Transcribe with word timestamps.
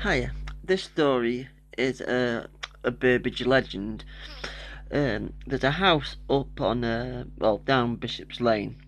Hiya. 0.00 0.30
This 0.62 0.84
story 0.84 1.48
is 1.76 2.00
a, 2.00 2.48
a 2.84 2.90
Burbage 2.92 3.44
legend. 3.44 4.04
Um, 4.92 5.32
there's 5.44 5.64
a 5.64 5.72
house 5.72 6.14
up 6.30 6.60
on, 6.60 6.84
uh, 6.84 7.24
well, 7.36 7.58
down 7.58 7.96
Bishop's 7.96 8.40
Lane. 8.40 8.80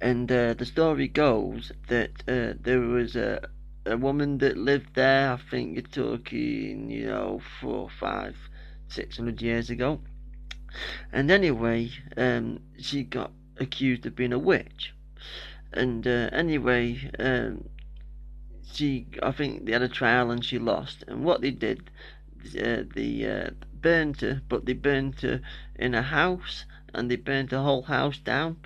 And 0.00 0.30
uh, 0.30 0.54
the 0.54 0.66
story 0.66 1.08
goes 1.08 1.72
that 1.88 2.10
uh, 2.28 2.56
there 2.60 2.78
was 2.78 3.16
a, 3.16 3.48
a 3.86 3.96
woman 3.96 4.38
that 4.38 4.56
lived 4.56 4.94
there, 4.94 5.32
I 5.32 5.50
think 5.50 5.74
you're 5.74 5.82
talking, 5.82 6.90
you 6.90 7.06
know, 7.06 7.40
four, 7.60 7.88
five, 7.98 8.36
six 8.86 9.16
hundred 9.16 9.42
years 9.42 9.68
ago. 9.68 10.00
And 11.12 11.28
anyway, 11.28 11.90
um, 12.16 12.60
she 12.78 13.02
got 13.02 13.32
accused 13.58 14.06
of 14.06 14.14
being 14.14 14.32
a 14.32 14.38
witch. 14.38 14.94
And 15.72 16.06
uh, 16.06 16.30
anyway, 16.30 17.10
um, 17.18 17.68
she 18.72 19.06
I 19.22 19.32
think 19.32 19.64
they 19.64 19.72
had 19.72 19.82
a 19.82 19.88
trial 19.88 20.30
and 20.30 20.44
she 20.44 20.58
lost. 20.58 21.04
And 21.06 21.24
what 21.24 21.40
they 21.40 21.50
did, 21.50 21.90
uh, 22.58 22.84
they 22.94 23.24
uh, 23.24 23.50
burned 23.72 24.20
her, 24.20 24.42
but 24.48 24.64
they 24.66 24.72
burnt 24.72 25.20
her 25.22 25.40
in 25.76 25.94
a 25.94 26.02
house 26.02 26.64
and 26.94 27.10
they 27.10 27.16
burnt 27.16 27.50
the 27.50 27.62
whole 27.62 27.82
house 27.82 28.18
down. 28.18 28.56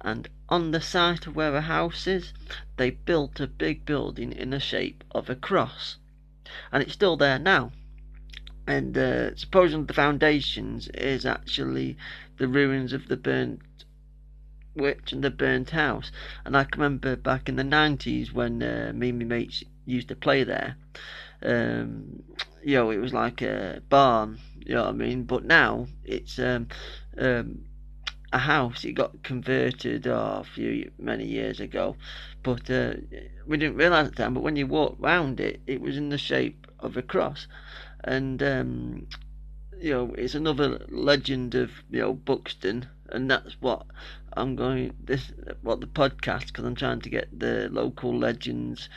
And 0.00 0.28
on 0.48 0.70
the 0.70 0.80
site 0.80 1.26
of 1.26 1.34
where 1.34 1.54
a 1.56 1.62
house 1.62 2.06
is, 2.06 2.32
they 2.76 2.90
built 2.90 3.40
a 3.40 3.46
big 3.46 3.84
building 3.84 4.32
in 4.32 4.50
the 4.50 4.60
shape 4.60 5.02
of 5.10 5.28
a 5.28 5.34
cross, 5.34 5.96
and 6.70 6.82
it's 6.82 6.92
still 6.92 7.16
there 7.16 7.38
now. 7.38 7.72
And 8.66 8.96
uh, 8.96 9.34
supposing 9.34 9.86
the 9.86 9.94
foundations 9.94 10.88
is 10.88 11.24
actually 11.24 11.96
the 12.36 12.48
ruins 12.48 12.92
of 12.92 13.08
the 13.08 13.16
burnt 13.16 13.60
witch 14.78 15.12
and 15.12 15.22
the 15.22 15.30
burnt 15.30 15.70
house. 15.70 16.10
And 16.44 16.56
I 16.56 16.64
can 16.64 16.80
remember 16.80 17.16
back 17.16 17.48
in 17.48 17.56
the 17.56 17.64
nineties 17.64 18.32
when 18.32 18.62
uh, 18.62 18.92
me 18.94 19.10
and 19.10 19.18
my 19.18 19.24
mates 19.24 19.62
used 19.84 20.08
to 20.08 20.16
play 20.16 20.44
there. 20.44 20.76
Um, 21.42 22.22
you 22.64 22.74
know, 22.74 22.90
it 22.90 22.98
was 22.98 23.12
like 23.12 23.42
a 23.42 23.82
barn. 23.88 24.38
You 24.64 24.74
know 24.74 24.84
what 24.84 24.90
I 24.90 24.92
mean? 24.92 25.24
But 25.24 25.44
now 25.44 25.86
it's 26.04 26.38
um, 26.38 26.68
um, 27.16 27.64
a 28.32 28.38
house. 28.38 28.84
It 28.84 28.92
got 28.92 29.22
converted 29.22 30.06
oh, 30.06 30.40
a 30.40 30.44
few 30.44 30.90
many 30.98 31.24
years 31.24 31.60
ago, 31.60 31.96
but 32.42 32.70
uh, 32.70 32.94
we 33.46 33.56
didn't 33.56 33.76
realise 33.76 34.08
at 34.08 34.16
the 34.16 34.22
time. 34.22 34.34
But 34.34 34.42
when 34.42 34.56
you 34.56 34.66
walked 34.66 35.00
round 35.00 35.40
it, 35.40 35.60
it 35.66 35.80
was 35.80 35.96
in 35.96 36.10
the 36.10 36.18
shape 36.18 36.66
of 36.80 36.96
a 36.96 37.02
cross, 37.02 37.46
and 38.04 38.42
um, 38.42 39.06
you 39.80 39.92
know, 39.92 40.14
it's 40.16 40.34
another 40.34 40.84
legend 40.88 41.54
of 41.54 41.70
you 41.90 42.00
know 42.00 42.12
Buxton, 42.14 42.86
and 43.10 43.30
that's 43.30 43.56
what 43.60 43.86
I'm 44.36 44.56
going 44.56 44.92
this 45.04 45.32
what 45.62 45.80
the 45.80 45.86
podcast 45.86 46.48
because 46.48 46.64
I'm 46.64 46.74
trying 46.74 47.00
to 47.02 47.10
get 47.10 47.38
the 47.38 47.68
local 47.70 48.16
legends 48.16 48.88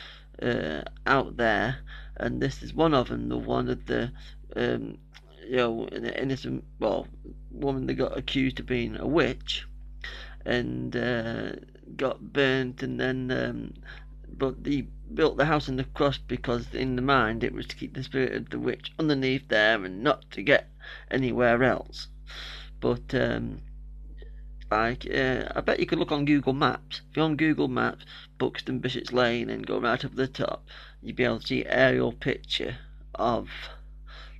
uh, 0.42 0.82
out 1.06 1.38
there, 1.38 1.78
and 2.18 2.42
this 2.42 2.64
is 2.64 2.73
one 2.73 2.94
of 2.94 3.10
them. 3.10 3.30
The 3.30 3.38
one 3.38 3.70
of 3.70 3.86
the 3.86 4.12
um, 4.56 4.98
you 5.48 5.58
know 5.58 5.88
innocent 5.88 6.64
well 6.80 7.08
woman 7.52 7.86
that 7.88 7.95
got 7.95 8.18
accused 8.18 8.60
of 8.60 8.66
being 8.66 8.98
a 8.98 9.08
witch, 9.08 9.68
and 10.45 10.95
uh, 10.95 11.52
got 11.95 12.34
burnt, 12.34 12.82
and 12.82 13.00
then 13.00 13.32
um, 13.32 13.73
but 14.38 14.64
they 14.64 14.88
built 15.14 15.38
the 15.38 15.46
house 15.46 15.68
in 15.68 15.76
the 15.76 15.84
cross 15.84 16.18
because 16.18 16.74
in 16.74 16.96
the 16.96 17.02
mind 17.02 17.44
it 17.44 17.54
was 17.54 17.68
to 17.68 17.76
keep 17.76 17.94
the 17.94 18.04
spirit 18.04 18.34
of 18.34 18.50
the 18.50 18.60
witch 18.60 18.92
underneath 18.98 19.48
there 19.50 19.84
and 19.84 20.04
not 20.04 20.30
to 20.32 20.42
get 20.42 20.70
anywhere 21.10 21.64
else. 21.64 22.08
But 22.80 23.14
um, 23.14 23.62
like 24.72 25.06
uh, 25.06 25.52
I 25.56 25.62
bet 25.62 25.80
you 25.80 25.86
could 25.86 26.00
look 26.00 26.12
on 26.12 26.26
Google 26.26 26.54
Maps. 26.54 27.02
If 27.10 27.18
you're 27.18 27.26
on 27.26 27.36
Google 27.36 27.68
Maps, 27.68 28.06
Buxton 28.38 28.80
Bishops 28.80 29.12
Lane, 29.12 29.50
and 29.50 29.68
go 29.68 29.80
right 29.80 30.04
up 30.04 30.16
the 30.16 30.28
top, 30.28 30.66
you'll 31.02 31.16
be 31.16 31.23
able 31.23 31.40
to 31.40 31.48
see 31.48 31.66
aerial 31.66 32.14
picture 32.14 32.78
of 33.16 33.50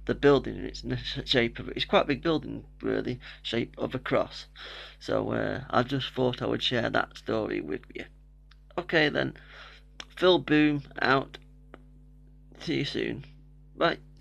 the 0.05 0.16
building 0.16 0.58
and 0.58 0.66
it's 0.66 0.83
in 0.83 0.89
the 0.89 0.98
shape 1.26 1.59
of 1.59 1.70
it's 1.70 1.86
quite 1.86 2.02
a 2.02 2.08
big 2.08 2.23
building 2.23 2.64
really 2.81 3.20
shape 3.44 3.73
of 3.78 3.94
a 3.94 4.00
cross 4.00 4.48
so 4.99 5.32
uh, 5.32 5.61
I 5.70 5.83
just 5.83 6.10
thought 6.14 6.42
I 6.42 6.48
would 6.48 6.64
share 6.64 6.89
that 6.89 7.17
story 7.17 7.61
with 7.61 7.82
you 7.94 8.05
okay 8.77 9.10
then 9.10 9.36
Phil 10.21 10.37
Boom 10.37 10.83
out. 11.02 11.39
See 12.59 12.76
you 12.76 12.86
soon. 12.86 13.26
Bye 13.76 13.98